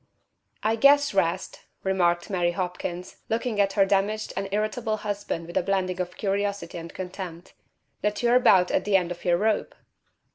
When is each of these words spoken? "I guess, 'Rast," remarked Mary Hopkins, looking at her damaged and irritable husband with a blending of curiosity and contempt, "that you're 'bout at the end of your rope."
"I 0.63 0.77
guess, 0.77 1.13
'Rast," 1.13 1.61
remarked 1.83 2.31
Mary 2.31 2.53
Hopkins, 2.53 3.17
looking 3.29 3.61
at 3.61 3.73
her 3.73 3.85
damaged 3.85 4.33
and 4.35 4.49
irritable 4.51 4.97
husband 5.05 5.45
with 5.45 5.57
a 5.57 5.61
blending 5.61 6.01
of 6.01 6.17
curiosity 6.17 6.79
and 6.79 6.91
contempt, 6.91 7.53
"that 8.01 8.23
you're 8.23 8.39
'bout 8.39 8.71
at 8.71 8.83
the 8.83 8.95
end 8.95 9.11
of 9.11 9.23
your 9.23 9.37
rope." 9.37 9.75